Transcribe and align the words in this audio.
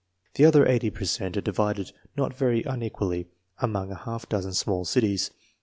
The 0.33 0.45
other 0.45 0.65
eighty 0.65 0.89
per 0.89 1.05
cent 1.05 1.37
are 1.37 1.41
divided 1.41 1.91
not 2.17 2.33
very 2.33 2.63
unequally 2.63 3.27
among 3.59 3.91
a 3.91 3.95
half 3.95 4.27
dozen 4.27 4.53
small 4.53 4.83
cities. 4.83 5.29